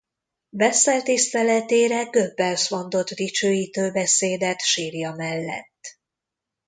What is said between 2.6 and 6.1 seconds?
mondott dicsőítő beszédet sírja mellett.